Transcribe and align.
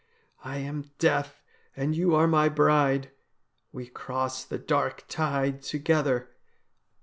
I 0.43 0.57
am 0.57 0.89
Death 0.97 1.43
and 1.75 1.95
you 1.95 2.15
are 2.15 2.25
my 2.25 2.49
bride; 2.49 3.11
we 3.71 3.85
cross 3.85 4.43
the 4.43 4.57
dark 4.57 5.05
tide 5.07 5.61
together.' 5.61 6.31